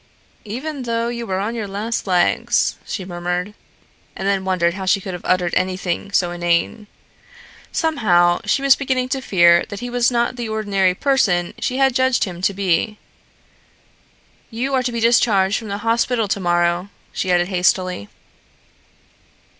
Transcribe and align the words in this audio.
"Even 0.45 0.81
though 0.81 1.09
you 1.09 1.27
were 1.27 1.37
on 1.39 1.53
your 1.53 1.67
last 1.67 2.07
legs?" 2.07 2.75
she 2.87 3.05
murmured, 3.05 3.53
and 4.15 4.27
then 4.27 4.43
wondered 4.43 4.73
how 4.73 4.83
she 4.83 4.99
could 4.99 5.13
have 5.13 5.21
uttered 5.25 5.53
anything 5.53 6.11
so 6.11 6.31
inane. 6.31 6.87
Somehow, 7.71 8.39
she 8.43 8.63
was 8.63 8.75
beginning 8.75 9.09
to 9.09 9.21
fear 9.21 9.63
that 9.69 9.79
he 9.79 9.91
was 9.91 10.09
not 10.09 10.37
the 10.37 10.49
ordinary 10.49 10.95
person 10.95 11.53
she 11.59 11.77
had 11.77 11.93
judged 11.93 12.23
him 12.23 12.41
to 12.41 12.51
be. 12.51 12.97
"You 14.49 14.73
are 14.73 14.81
to 14.81 14.91
be 14.91 15.01
discharged 15.01 15.59
from 15.59 15.67
the 15.67 15.77
hospital 15.85 16.27
to 16.29 16.39
morrow," 16.39 16.89
she 17.13 17.31
added 17.31 17.49
hastily. 17.49 18.09